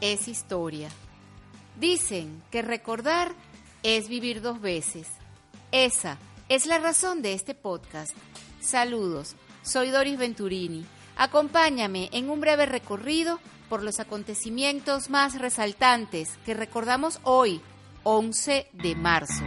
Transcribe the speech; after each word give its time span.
es 0.00 0.28
historia. 0.28 0.88
Dicen 1.78 2.42
que 2.50 2.62
recordar 2.62 3.32
es 3.82 4.08
vivir 4.08 4.42
dos 4.42 4.60
veces. 4.60 5.06
Esa 5.72 6.18
es 6.48 6.66
la 6.66 6.78
razón 6.78 7.22
de 7.22 7.32
este 7.32 7.54
podcast. 7.54 8.14
Saludos, 8.60 9.36
soy 9.62 9.90
Doris 9.90 10.18
Venturini. 10.18 10.84
Acompáñame 11.16 12.08
en 12.12 12.30
un 12.30 12.40
breve 12.40 12.66
recorrido 12.66 13.40
por 13.68 13.82
los 13.82 14.00
acontecimientos 14.00 15.10
más 15.10 15.38
resaltantes 15.38 16.36
que 16.44 16.54
recordamos 16.54 17.20
hoy, 17.22 17.60
11 18.02 18.68
de 18.72 18.94
marzo. 18.96 19.44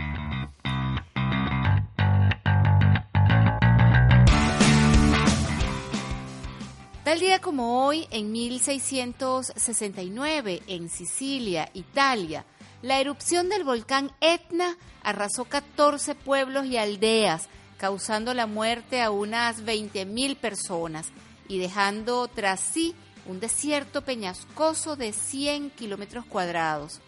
Tal 7.14 7.20
día 7.20 7.42
como 7.42 7.86
hoy, 7.86 8.08
en 8.10 8.32
1669, 8.32 10.64
en 10.66 10.90
Sicilia, 10.90 11.70
Italia, 11.76 12.44
la 12.82 13.00
erupción 13.00 13.50
del 13.50 13.64
volcán 13.64 14.12
Etna 14.20 14.76
arrasó 15.04 15.46
14 15.46 16.16
pueblos 16.16 16.66
y 16.66 16.78
aldeas, 16.78 17.50
causando 17.78 18.34
la 18.34 18.48
muerte 18.48 19.04
a 19.04 19.12
unas 19.12 19.64
20.000 19.64 20.38
personas 20.38 21.12
y 21.48 21.60
dejando 21.60 22.28
tras 22.30 22.62
sí 22.62 22.96
un 23.28 23.40
desierto 23.40 24.02
peñascoso 24.02 24.96
de 24.96 25.14
100 25.14 25.70
kilómetros 25.70 26.26
cuadrados. 26.26 27.00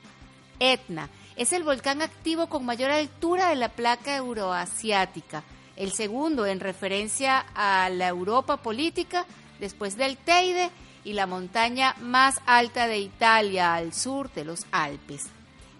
Etna 0.60 1.10
es 1.36 1.52
el 1.52 1.64
volcán 1.64 2.04
activo 2.04 2.46
con 2.46 2.64
mayor 2.64 2.92
altura 2.92 3.50
de 3.50 3.56
la 3.56 3.70
placa 3.70 4.16
euroasiática, 4.16 5.44
el 5.76 5.92
segundo 5.92 6.46
en 6.46 6.60
referencia 6.60 7.44
a 7.56 7.90
la 7.90 8.08
Europa 8.08 8.58
política 8.58 9.26
después 9.60 9.98
del 9.98 10.18
Teide 10.18 10.70
y 11.04 11.14
la 11.14 11.28
montaña 11.28 11.96
más 12.02 12.36
alta 12.46 12.88
de 12.88 13.00
Italia 13.00 13.76
al 13.76 13.94
sur 13.94 14.32
de 14.34 14.44
los 14.44 14.66
Alpes. 14.72 15.28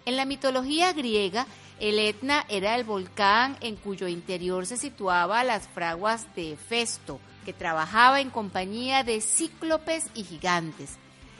En 0.04 0.16
la 0.16 0.24
mitología 0.24 0.92
griega, 0.92 1.46
el 1.80 1.98
Etna 1.98 2.46
era 2.48 2.76
el 2.76 2.84
volcán 2.84 3.56
en 3.60 3.76
cuyo 3.76 4.08
interior 4.08 4.64
se 4.66 4.76
situaba 4.76 5.44
las 5.44 5.68
fraguas 5.68 6.26
de 6.34 6.52
Hefesto, 6.52 7.20
que 7.44 7.52
trabajaba 7.52 8.20
en 8.20 8.30
compañía 8.30 9.04
de 9.04 9.20
cíclopes 9.20 10.04
y 10.14 10.24
gigantes. 10.24 10.96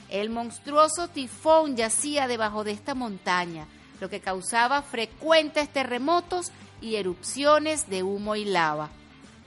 El 0.08 0.30
monstruoso 0.30 1.08
tifón 1.08 1.76
yacía 1.76 2.28
debajo 2.28 2.64
de 2.64 2.72
esta 2.72 2.94
montaña, 2.94 3.66
lo 4.00 4.10
que 4.10 4.20
causaba 4.20 4.82
frecuentes 4.82 5.72
terremotos 5.72 6.52
y 6.80 6.96
erupciones 6.96 7.88
de 7.88 8.02
humo 8.02 8.36
y 8.36 8.44
lava. 8.44 8.90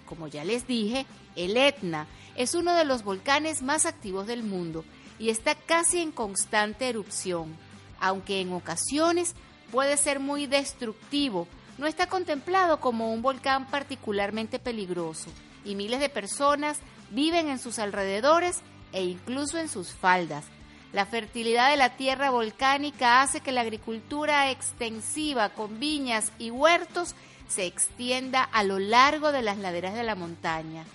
Como 0.10 0.28
ya 0.28 0.44
les 0.44 0.66
dije, 0.66 1.06
el 1.36 1.56
Etna 1.56 2.08
es 2.36 2.56
uno 2.56 2.74
de 2.74 2.84
los 2.84 3.04
volcanes 3.04 3.62
más 3.62 3.86
activos 3.86 4.26
del 4.26 4.42
mundo 4.42 4.84
y 5.20 5.30
está 5.30 5.54
casi 5.54 6.00
en 6.00 6.12
constante 6.12 6.90
erupción. 6.90 7.56
Aunque 8.00 8.42
en 8.42 8.52
ocasiones 8.52 9.36
puede 9.72 9.98
ser 9.98 10.20
muy 10.20 10.48
destructivo, 10.48 11.48
no 11.78 11.86
está 11.86 12.08
contemplado 12.08 12.80
como 12.80 13.14
un 13.14 13.22
volcán 13.22 13.68
particularmente 13.68 14.58
peligroso 14.58 15.30
y 15.64 15.76
miles 15.76 16.00
de 16.00 16.10
personas 16.10 16.80
viven 17.12 17.48
en 17.48 17.60
sus 17.60 17.78
alrededores 17.78 18.62
e 18.94 19.04
incluso 19.04 19.60
en 19.60 19.70
sus 19.70 19.92
faldas. 19.92 20.44
La 20.92 21.06
fertilidad 21.06 21.70
de 21.70 21.78
la 21.78 21.98
tierra 21.98 22.32
volcánica 22.32 23.22
hace 23.22 23.42
que 23.42 23.52
la 23.52 23.62
agricultura 23.62 24.50
extensiva 24.50 25.50
con 25.50 25.80
viñas 25.80 26.32
y 26.40 26.50
huertos 26.50 27.14
se 27.50 27.66
extienda 27.66 28.44
a 28.44 28.64
lo 28.64 28.80
largo 28.80 29.34
de 29.34 29.42
las 29.42 29.58
laderas 29.58 29.96
de 29.96 30.04
la 30.04 30.16
montaña. 30.16 30.86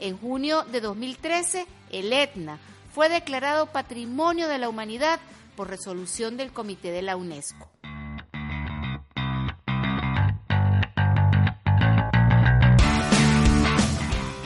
En 0.00 0.16
junio 0.16 0.62
de 0.62 0.80
2013, 0.80 1.66
el 1.90 2.12
Etna 2.12 2.58
fue 2.94 3.08
declarado 3.08 3.66
Patrimonio 3.66 4.48
de 4.48 4.58
la 4.58 4.68
Humanidad 4.68 5.20
por 5.56 5.68
resolución 5.68 6.36
del 6.36 6.52
Comité 6.52 6.92
de 6.92 7.02
la 7.02 7.16
UNESCO. 7.16 7.68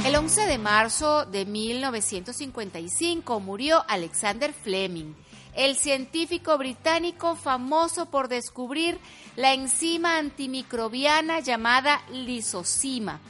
El 0.06 0.16
11 0.16 0.46
de 0.46 0.58
marzo 0.58 1.26
de 1.26 1.44
1955 1.44 3.40
murió 3.40 3.84
Alexander 3.88 4.52
Fleming, 4.52 5.14
el 5.54 5.76
científico 5.76 6.56
británico 6.58 7.36
famoso 7.36 8.06
por 8.06 8.28
descubrir 8.28 8.98
la 9.36 9.52
enzima 9.52 10.18
antimicrobiana 10.18 11.40
llamada 11.40 12.02
lisocima 12.10 13.20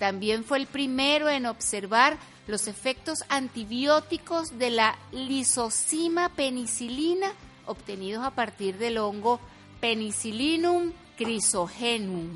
también 0.00 0.44
fue 0.44 0.56
el 0.56 0.66
primero 0.66 1.28
en 1.28 1.44
observar 1.44 2.16
los 2.46 2.68
efectos 2.68 3.22
antibióticos 3.28 4.58
de 4.58 4.70
la 4.70 4.98
lisocima 5.12 6.30
penicilina 6.30 7.30
obtenidos 7.66 8.24
a 8.24 8.30
partir 8.30 8.78
del 8.78 8.96
hongo 8.96 9.40
Penicillinum 9.78 10.92
chrysogenum. 11.18 12.30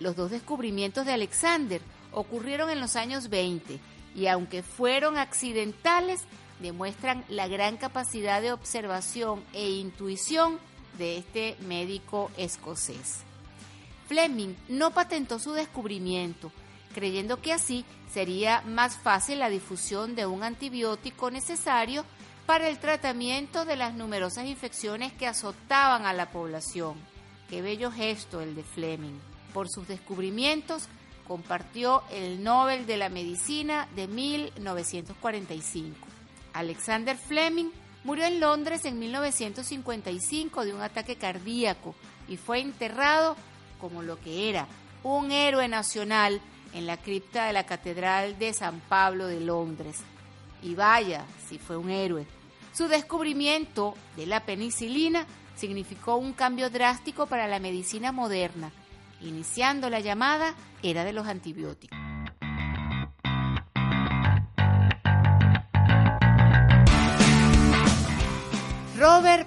Los 0.00 0.16
dos 0.16 0.32
descubrimientos 0.32 1.06
de 1.06 1.12
Alexander 1.12 1.80
ocurrieron 2.10 2.68
en 2.68 2.80
los 2.80 2.96
años 2.96 3.28
20 3.28 3.78
y 4.16 4.26
aunque 4.26 4.64
fueron 4.64 5.16
accidentales, 5.16 6.24
demuestran 6.60 7.24
la 7.28 7.48
gran 7.48 7.76
capacidad 7.76 8.40
de 8.40 8.52
observación 8.52 9.42
e 9.52 9.70
intuición 9.70 10.58
de 10.98 11.18
este 11.18 11.56
médico 11.60 12.30
escocés. 12.36 13.20
Fleming 14.06 14.54
no 14.68 14.90
patentó 14.90 15.38
su 15.38 15.52
descubrimiento, 15.52 16.52
creyendo 16.94 17.40
que 17.40 17.52
así 17.52 17.84
sería 18.12 18.62
más 18.62 18.96
fácil 18.96 19.40
la 19.40 19.48
difusión 19.48 20.14
de 20.14 20.26
un 20.26 20.42
antibiótico 20.42 21.30
necesario 21.30 22.04
para 22.46 22.68
el 22.68 22.78
tratamiento 22.78 23.64
de 23.64 23.76
las 23.76 23.94
numerosas 23.94 24.46
infecciones 24.46 25.12
que 25.12 25.26
azotaban 25.26 26.06
a 26.06 26.12
la 26.12 26.30
población. 26.30 26.96
Qué 27.48 27.62
bello 27.62 27.90
gesto 27.90 28.40
el 28.40 28.54
de 28.54 28.62
Fleming. 28.62 29.18
Por 29.52 29.68
sus 29.68 29.88
descubrimientos 29.88 30.88
compartió 31.26 32.02
el 32.10 32.44
Nobel 32.44 32.86
de 32.86 32.98
la 32.98 33.08
Medicina 33.08 33.88
de 33.96 34.06
1945. 34.06 36.03
Alexander 36.54 37.16
Fleming 37.16 37.70
murió 38.04 38.24
en 38.24 38.40
Londres 38.40 38.84
en 38.84 38.98
1955 38.98 40.64
de 40.64 40.72
un 40.72 40.80
ataque 40.80 41.16
cardíaco 41.16 41.94
y 42.28 42.36
fue 42.36 42.60
enterrado 42.60 43.36
como 43.80 44.02
lo 44.02 44.18
que 44.20 44.48
era, 44.48 44.66
un 45.02 45.30
héroe 45.30 45.68
nacional 45.68 46.40
en 46.72 46.86
la 46.86 46.96
cripta 46.96 47.46
de 47.46 47.52
la 47.52 47.66
Catedral 47.66 48.38
de 48.38 48.54
San 48.54 48.80
Pablo 48.80 49.26
de 49.26 49.40
Londres. 49.40 50.00
Y 50.62 50.74
vaya, 50.74 51.26
si 51.48 51.58
fue 51.58 51.76
un 51.76 51.90
héroe. 51.90 52.26
Su 52.72 52.88
descubrimiento 52.88 53.94
de 54.16 54.26
la 54.26 54.40
penicilina 54.40 55.26
significó 55.56 56.16
un 56.16 56.32
cambio 56.32 56.70
drástico 56.70 57.26
para 57.26 57.46
la 57.46 57.58
medicina 57.58 58.12
moderna, 58.12 58.72
iniciando 59.20 59.90
la 59.90 60.00
llamada 60.00 60.54
era 60.82 61.04
de 61.04 61.12
los 61.12 61.26
antibióticos. 61.26 62.03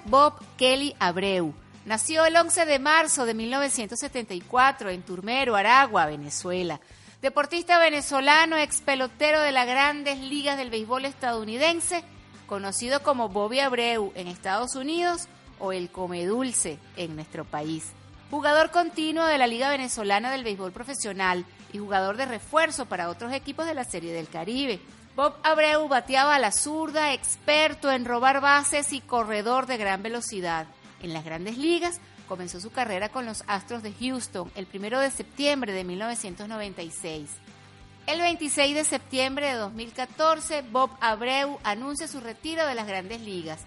Bob 0.08 0.34
Kelly 0.56 0.94
Abreu 0.98 1.54
nació 1.84 2.24
el 2.24 2.36
11 2.36 2.66
de 2.66 2.78
marzo 2.78 3.26
de 3.26 3.34
1974 3.34 4.90
en 4.90 5.02
Turmero, 5.02 5.56
Aragua, 5.56 6.06
Venezuela 6.06 6.80
deportista 7.22 7.80
venezolano, 7.80 8.56
ex 8.56 8.80
pelotero 8.80 9.40
de 9.40 9.52
las 9.52 9.66
grandes 9.66 10.20
ligas 10.20 10.56
del 10.56 10.70
béisbol 10.70 11.04
estadounidense, 11.04 12.04
conocido 12.46 13.02
como 13.02 13.28
Bobby 13.28 13.60
Abreu 13.60 14.12
en 14.14 14.28
Estados 14.28 14.76
Unidos 14.76 15.28
o 15.58 15.72
el 15.72 15.90
Come 15.90 16.26
Dulce 16.26 16.78
en 16.96 17.16
nuestro 17.16 17.44
país. 17.44 17.92
Jugador 18.30 18.70
continuo 18.70 19.26
de 19.26 19.38
la 19.38 19.46
Liga 19.46 19.70
Venezolana 19.70 20.30
del 20.30 20.44
Béisbol 20.44 20.70
Profesional 20.70 21.44
y 21.72 21.78
jugador 21.78 22.16
de 22.16 22.26
refuerzo 22.26 22.86
para 22.86 23.08
otros 23.08 23.32
equipos 23.32 23.66
de 23.66 23.74
la 23.74 23.84
Serie 23.84 24.12
del 24.12 24.28
Caribe. 24.28 24.80
Bob 25.18 25.34
Abreu 25.42 25.88
bateaba 25.88 26.36
a 26.36 26.38
la 26.38 26.52
zurda, 26.52 27.12
experto 27.12 27.90
en 27.90 28.04
robar 28.04 28.40
bases 28.40 28.92
y 28.92 29.00
corredor 29.00 29.66
de 29.66 29.76
gran 29.76 30.00
velocidad. 30.00 30.68
En 31.02 31.12
las 31.12 31.24
grandes 31.24 31.58
ligas 31.58 32.00
comenzó 32.28 32.60
su 32.60 32.70
carrera 32.70 33.08
con 33.08 33.26
los 33.26 33.42
Astros 33.48 33.82
de 33.82 33.92
Houston 33.94 34.48
el 34.54 34.68
1 34.72 35.00
de 35.00 35.10
septiembre 35.10 35.72
de 35.72 35.82
1996. 35.82 37.30
El 38.06 38.20
26 38.20 38.76
de 38.76 38.84
septiembre 38.84 39.48
de 39.48 39.54
2014, 39.54 40.62
Bob 40.70 40.90
Abreu 41.00 41.58
anuncia 41.64 42.06
su 42.06 42.20
retiro 42.20 42.64
de 42.64 42.76
las 42.76 42.86
grandes 42.86 43.20
ligas. 43.20 43.62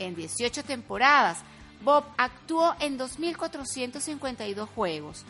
En 0.00 0.16
18 0.16 0.64
temporadas, 0.64 1.38
Bob 1.84 2.04
actuó 2.18 2.74
en 2.80 2.98
2.452 2.98 4.66
juegos, 4.66 5.22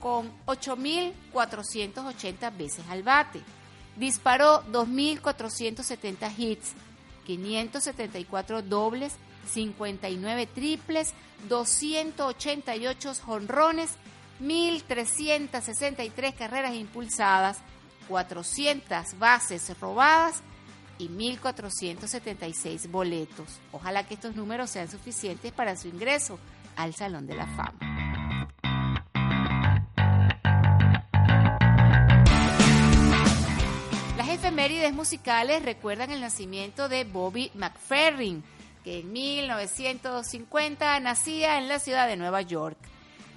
con 0.00 0.32
8.480 0.46 2.58
veces 2.58 2.84
al 2.90 3.04
bate. 3.04 3.40
Disparó 3.96 4.62
2.470 4.72 6.32
hits, 6.38 6.72
574 7.26 8.62
dobles, 8.62 9.14
59 9.50 10.46
triples, 10.46 11.12
288 11.48 13.14
jonrones, 13.24 13.90
1.363 14.40 16.34
carreras 16.34 16.74
impulsadas, 16.74 17.58
400 18.08 19.18
bases 19.18 19.78
robadas 19.78 20.42
y 20.98 21.08
1.476 21.08 22.90
boletos. 22.90 23.60
Ojalá 23.72 24.06
que 24.06 24.14
estos 24.14 24.36
números 24.36 24.70
sean 24.70 24.90
suficientes 24.90 25.52
para 25.52 25.76
su 25.76 25.88
ingreso 25.88 26.38
al 26.76 26.94
Salón 26.94 27.26
de 27.26 27.36
la 27.36 27.46
Fama. 27.56 27.89
Efemérides 34.70 34.94
musicales 34.94 35.64
recuerdan 35.64 36.12
el 36.12 36.20
nacimiento 36.20 36.88
de 36.88 37.02
Bobby 37.02 37.50
McFerrin, 37.54 38.44
que 38.84 39.00
en 39.00 39.12
1950 39.12 41.00
nacía 41.00 41.58
en 41.58 41.66
la 41.66 41.80
ciudad 41.80 42.06
de 42.06 42.16
Nueva 42.16 42.42
York. 42.42 42.76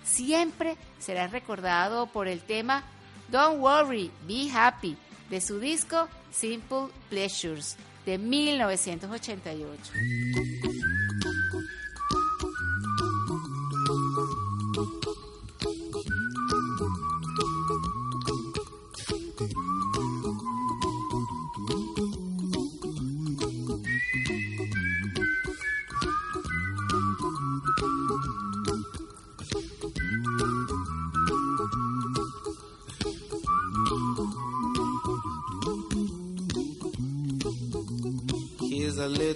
Siempre 0.03 0.75
será 1.00 1.25
recordado 1.27 2.06
por 2.06 2.27
el 2.27 2.41
tema 2.41 2.83
Don't 3.30 3.59
Worry, 3.59 4.12
Be 4.27 4.51
Happy 4.53 4.95
de 5.31 5.41
su 5.41 5.59
disco 5.59 6.07
Simple 6.31 6.89
Pleasures 7.09 7.77
de 8.06 8.19
1988. 8.19 9.91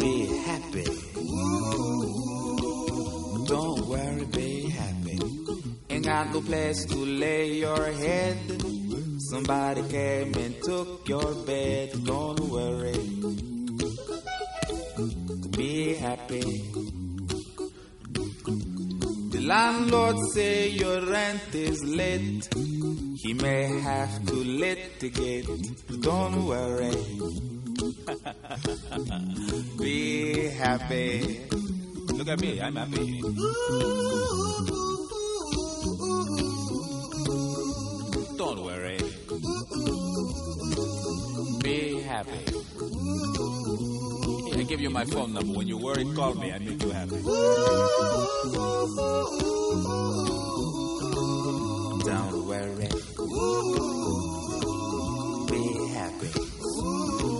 Be 0.00 0.26
happy. 0.46 0.84
Don't 3.46 3.86
worry, 3.86 4.24
be 4.32 4.70
happy. 4.70 5.18
Ain't 5.90 6.04
got 6.06 6.32
no 6.32 6.40
place 6.40 6.86
to 6.86 6.96
lay 6.96 7.58
your 7.58 7.84
head. 7.92 8.38
Somebody 9.30 9.82
came 9.88 10.34
and 10.34 10.54
took 10.62 11.06
your 11.06 11.34
bed, 11.44 11.90
don't 12.04 12.40
worry. 12.40 12.98
Be 15.56 15.94
happy. 15.96 16.48
The 19.32 19.40
landlord 19.42 20.16
say 20.32 20.68
your 20.70 21.04
rent 21.04 21.54
is 21.54 21.84
late. 21.84 22.48
He 23.22 23.34
may 23.34 23.80
have 23.80 24.26
to 24.26 24.34
litigate, 24.34 25.46
don't 26.00 26.46
worry. 26.46 26.96
Be 29.78 30.48
happy. 30.48 31.40
Look 32.12 32.28
at 32.28 32.40
me, 32.40 32.60
I'm 32.60 32.76
happy. 32.76 33.20
Don't 38.36 38.64
worry. 38.64 38.98
Be 41.62 42.00
happy. 42.02 42.44
I 44.58 44.62
give 44.64 44.80
you 44.80 44.90
my 44.90 45.04
phone 45.04 45.32
number. 45.32 45.52
When 45.56 45.66
you 45.68 45.78
worry, 45.78 46.04
call 46.14 46.34
me. 46.34 46.52
I 46.52 46.58
make 46.58 46.82
you 46.82 46.90
happy. 46.90 47.22
Don't 52.04 52.46
worry. 52.46 52.88
Be 55.50 55.62
happy. 55.94 57.39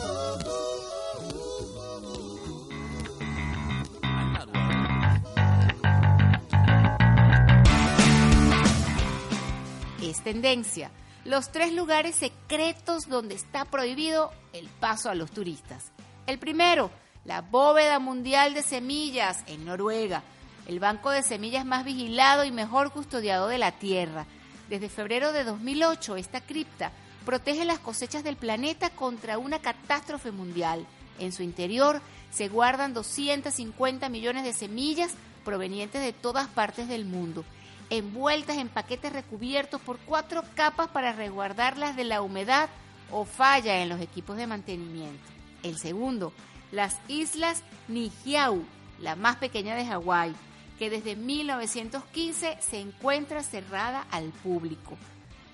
Tendencia 10.23 10.91
los 11.23 11.51
tres 11.51 11.73
lugares 11.73 12.15
secretos 12.15 13.07
donde 13.07 13.35
está 13.35 13.65
prohibido 13.65 14.31
el 14.53 14.67
paso 14.67 15.09
a 15.09 15.15
los 15.15 15.31
turistas. 15.31 15.91
El 16.25 16.39
primero, 16.39 16.89
la 17.25 17.41
bóveda 17.41 17.99
mundial 17.99 18.53
de 18.53 18.63
semillas 18.63 19.43
en 19.45 19.65
Noruega, 19.65 20.23
el 20.67 20.79
banco 20.79 21.11
de 21.11 21.21
semillas 21.21 21.65
más 21.65 21.85
vigilado 21.85 22.43
y 22.43 22.51
mejor 22.51 22.91
custodiado 22.91 23.47
de 23.47 23.59
la 23.59 23.71
Tierra. 23.73 24.25
Desde 24.69 24.89
febrero 24.89 25.31
de 25.31 25.43
2008, 25.43 26.15
esta 26.15 26.41
cripta 26.41 26.91
protege 27.25 27.65
las 27.65 27.79
cosechas 27.79 28.23
del 28.23 28.35
planeta 28.35 28.89
contra 28.89 29.37
una 29.37 29.59
catástrofe 29.59 30.31
mundial. 30.31 30.87
En 31.19 31.31
su 31.31 31.43
interior 31.43 32.01
se 32.31 32.47
guardan 32.47 32.93
250 32.93 34.09
millones 34.09 34.43
de 34.43 34.53
semillas 34.53 35.11
provenientes 35.45 36.01
de 36.01 36.13
todas 36.13 36.47
partes 36.47 36.87
del 36.87 37.05
mundo 37.05 37.45
envueltas 37.91 38.57
en 38.57 38.69
paquetes 38.69 39.11
recubiertos 39.11 39.81
por 39.81 39.99
cuatro 39.99 40.43
capas 40.55 40.87
para 40.87 41.11
resguardarlas 41.11 41.97
de 41.97 42.05
la 42.05 42.21
humedad 42.21 42.69
o 43.11 43.25
falla 43.25 43.81
en 43.81 43.89
los 43.89 43.99
equipos 43.99 44.37
de 44.37 44.47
mantenimiento. 44.47 45.21
El 45.61 45.77
segundo, 45.77 46.31
las 46.71 46.97
islas 47.09 47.63
Nihiau, 47.89 48.63
la 48.99 49.17
más 49.17 49.35
pequeña 49.35 49.75
de 49.75 49.85
Hawái, 49.85 50.33
que 50.79 50.89
desde 50.89 51.17
1915 51.17 52.57
se 52.61 52.79
encuentra 52.79 53.43
cerrada 53.43 54.07
al 54.09 54.29
público. 54.29 54.97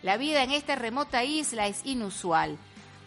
La 0.04 0.18
vida 0.18 0.44
en 0.44 0.52
esta 0.52 0.76
remota 0.76 1.24
isla 1.24 1.66
es 1.66 1.82
inusual. 1.86 2.58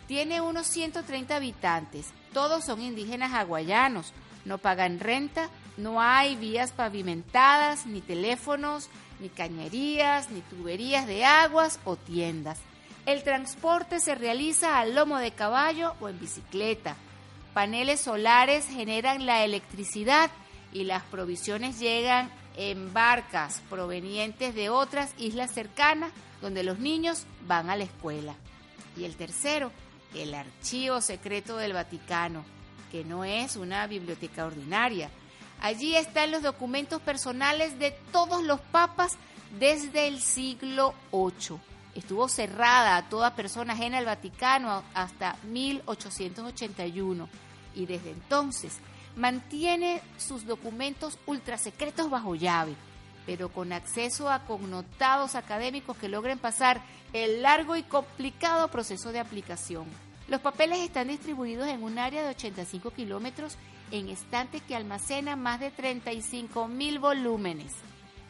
Tiene 0.09 0.41
unos 0.41 0.67
130 0.67 1.37
habitantes, 1.37 2.09
todos 2.33 2.65
son 2.65 2.83
indígenas 2.83 3.33
hawaianos, 3.33 4.13
no 4.45 4.59
pagan 4.59 4.99
renta, 4.99 5.49
no 5.77 6.01
hay 6.01 6.35
vías 6.35 6.73
pavimentadas, 6.73 7.87
ni 7.87 8.01
teléfonos, 8.01 8.89
ni 9.21 9.29
cañerías, 9.29 10.31
ni 10.31 10.41
tuberías 10.41 11.07
de 11.07 11.25
aguas 11.25 11.79
o 11.85 11.97
tiendas. 11.97 12.59
El 13.07 13.23
transporte 13.23 14.01
se 14.01 14.15
realiza 14.15 14.79
al 14.79 14.95
lomo 14.95 15.19
de 15.19 15.31
caballo 15.31 15.95
o 16.01 16.09
en 16.09 16.19
bicicleta. 16.19 16.97
Paneles 17.55 18.01
solares 18.01 18.67
generan 18.67 19.27
la 19.27 19.45
electricidad 19.45 20.31
y 20.73 20.85
las 20.85 21.03
provisiones 21.05 21.79
llegan 21.79 22.31
en 22.57 22.93
barcas 22.93 23.63
provenientes 23.71 24.55
de 24.55 24.71
otras 24.71 25.15
islas 25.19 25.51
cercanas 25.51 26.13
donde 26.41 26.63
los 26.63 26.79
niños 26.79 27.25
van 27.47 27.71
a 27.71 27.77
la 27.77 27.85
escuela. 27.85 28.35
Y 28.97 29.05
el 29.05 29.17
tercero, 29.17 29.73
el 30.15 30.35
Archivo 30.35 31.01
Secreto 31.01 31.57
del 31.57 31.73
Vaticano, 31.73 32.45
que 32.91 33.05
no 33.05 33.25
es 33.25 33.57
una 33.57 33.87
biblioteca 33.87 34.47
ordinaria. 34.47 35.11
Allí 35.61 35.95
están 35.95 36.31
los 36.31 36.43
documentos 36.43 37.03
personales 37.03 37.79
de 37.79 37.91
todos 38.13 38.43
los 38.43 38.61
papas 38.61 39.17
desde 39.59 40.09
el 40.09 40.21
siglo 40.21 40.95
VIII. 41.13 41.59
Estuvo 41.95 42.29
cerrada 42.29 42.97
a 42.97 43.09
toda 43.11 43.35
persona 43.35 43.75
ajena 43.75 43.99
al 43.99 44.07
Vaticano 44.07 44.83
hasta 44.95 45.37
1881 45.45 47.29
y 47.75 47.85
desde 47.85 48.13
entonces 48.13 48.79
mantiene 49.17 50.01
sus 50.17 50.47
documentos 50.47 51.19
ultrasecretos 51.27 52.09
bajo 52.09 52.35
llave, 52.35 52.75
pero 53.27 53.51
con 53.51 53.73
acceso 53.73 54.31
a 54.31 54.47
connotados 54.47 55.35
académicos 55.35 55.97
que 55.97 56.09
logren 56.09 56.39
pasar 56.39 56.81
el 57.13 57.43
largo 57.43 57.77
y 57.77 57.83
complicado 57.83 58.69
proceso 58.69 59.13
de 59.13 59.21
aplicación. 59.21 59.85
Los 60.31 60.41
papeles 60.41 60.79
están 60.79 61.09
distribuidos 61.09 61.67
en 61.67 61.83
un 61.83 61.99
área 61.99 62.23
de 62.23 62.29
85 62.29 62.93
kilómetros 62.93 63.59
en 63.91 64.09
estantes 64.09 64.63
que 64.63 64.77
almacenan 64.77 65.43
más 65.43 65.59
de 65.59 65.73
35 65.73 66.69
mil 66.69 67.01
volúmenes. 67.01 67.73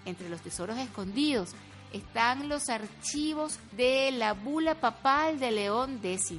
Entre 0.06 0.30
los 0.30 0.40
tesoros 0.40 0.78
escondidos 0.78 1.50
están 1.92 2.48
los 2.48 2.70
archivos 2.70 3.58
de 3.72 4.12
la 4.12 4.32
bula 4.32 4.76
papal 4.76 5.38
de 5.38 5.50
León 5.50 6.00
X, 6.02 6.38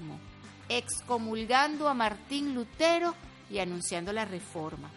excomulgando 0.67 1.87
a 1.87 1.93
Martín 1.93 2.55
Lutero 2.55 3.13
y 3.51 3.59
anunciando 3.59 4.13
la 4.13 4.25
reforma. 4.25 4.89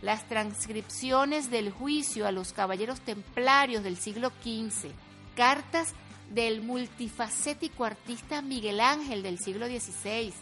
Las 0.00 0.26
transcripciones 0.28 1.48
del 1.48 1.70
juicio 1.70 2.26
a 2.26 2.32
los 2.32 2.52
caballeros 2.52 3.00
templarios 3.02 3.84
del 3.84 3.96
siglo 3.96 4.32
XV, 4.42 4.90
cartas 5.36 5.94
del 6.34 6.62
multifacético 6.62 7.84
artista 7.84 8.40
Miguel 8.40 8.80
Ángel 8.80 9.22
del 9.22 9.38
siglo 9.38 9.66
XVI, 9.66 10.32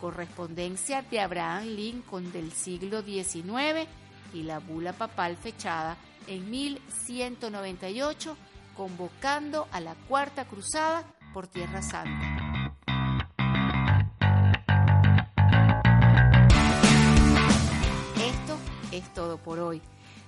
correspondencia 0.00 1.02
de 1.02 1.20
Abraham 1.20 1.66
Lincoln 1.66 2.32
del 2.32 2.50
siglo 2.50 3.02
XIX 3.02 3.88
y 4.34 4.42
la 4.42 4.58
bula 4.58 4.92
papal 4.92 5.36
fechada 5.36 5.96
en 6.26 6.50
1198 6.50 8.36
convocando 8.76 9.68
a 9.70 9.80
la 9.80 9.94
Cuarta 9.94 10.44
Cruzada 10.44 11.04
por 11.32 11.46
Tierra 11.46 11.82
Santa. 11.82 12.74
Esto 18.16 18.58
es 18.90 19.14
todo 19.14 19.38
por 19.38 19.60
hoy, 19.60 19.80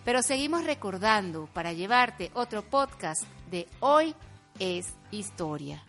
pero 0.05 0.23
seguimos 0.23 0.65
recordando 0.65 1.49
para 1.53 1.73
llevarte 1.73 2.31
otro 2.35 2.63
podcast 2.63 3.25
de 3.51 3.67
hoy 3.81 4.15
es 4.59 4.95
historia. 5.11 5.83